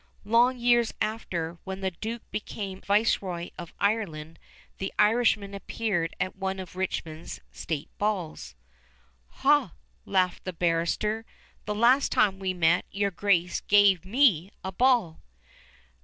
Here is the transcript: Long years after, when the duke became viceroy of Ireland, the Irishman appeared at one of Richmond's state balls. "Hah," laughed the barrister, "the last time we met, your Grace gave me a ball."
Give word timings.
Long 0.25 0.57
years 0.57 0.95
after, 0.99 1.59
when 1.63 1.81
the 1.81 1.91
duke 1.91 2.23
became 2.31 2.81
viceroy 2.81 3.51
of 3.55 3.71
Ireland, 3.79 4.39
the 4.79 4.91
Irishman 4.97 5.53
appeared 5.53 6.15
at 6.19 6.35
one 6.35 6.57
of 6.57 6.75
Richmond's 6.75 7.39
state 7.51 7.87
balls. 7.99 8.55
"Hah," 9.43 9.73
laughed 10.07 10.43
the 10.43 10.53
barrister, 10.53 11.23
"the 11.65 11.75
last 11.75 12.11
time 12.11 12.39
we 12.39 12.51
met, 12.51 12.85
your 12.89 13.11
Grace 13.11 13.59
gave 13.59 14.03
me 14.03 14.49
a 14.63 14.71
ball." 14.71 15.21